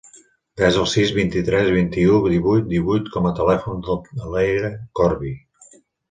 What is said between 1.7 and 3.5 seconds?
vint-i-u, divuit, divuit com a